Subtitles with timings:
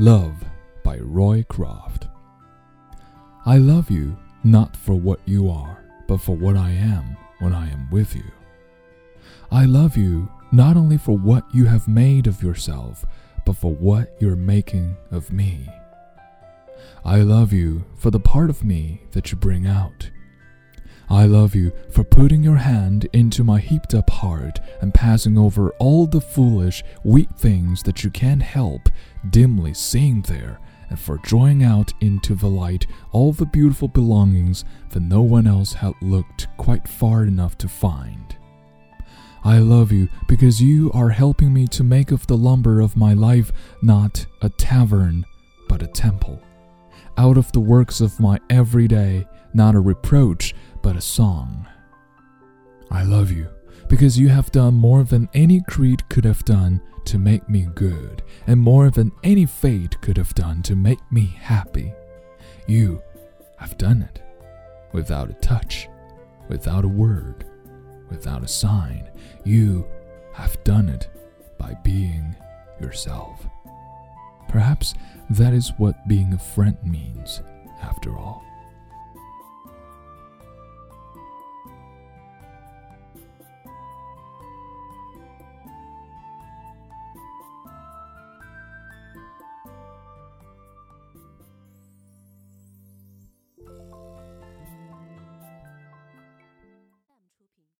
[0.00, 0.42] Love
[0.82, 2.08] by Roy Croft.
[3.44, 7.70] I love you not for what you are, but for what I am when I
[7.70, 8.24] am with you.
[9.52, 13.04] I love you not only for what you have made of yourself,
[13.44, 15.68] but for what you're making of me.
[17.04, 20.08] I love you for the part of me that you bring out.
[21.10, 25.70] I love you for putting your hand into my heaped up heart and passing over
[25.80, 28.88] all the foolish, weak things that you can't help
[29.28, 35.00] dimly seeing there, and for drawing out into the light all the beautiful belongings that
[35.00, 38.36] no one else had looked quite far enough to find.
[39.42, 43.14] I love you because you are helping me to make of the lumber of my
[43.14, 43.50] life
[43.82, 45.26] not a tavern,
[45.68, 46.40] but a temple.
[47.18, 51.66] Out of the works of my everyday, not a reproach, but a song.
[52.90, 53.48] I love you
[53.88, 58.22] because you have done more than any creed could have done to make me good,
[58.46, 61.92] and more than any fate could have done to make me happy.
[62.66, 63.02] You
[63.56, 64.22] have done it
[64.92, 65.88] without a touch,
[66.48, 67.44] without a word,
[68.10, 69.10] without a sign.
[69.44, 69.86] You
[70.34, 71.08] have done it
[71.58, 72.36] by being
[72.80, 73.46] yourself.
[74.48, 74.94] Perhaps
[75.30, 77.42] that is what being a friend means,
[77.82, 78.44] after all.